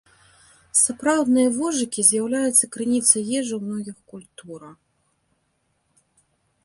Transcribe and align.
Сапраўдныя 0.83 1.49
вожыкі 1.57 2.05
з'яўляюцца 2.09 2.65
крыніцай 2.77 3.23
ежы 3.41 3.53
ў 3.59 3.61
многіх 3.69 3.97
культурах. 4.15 4.75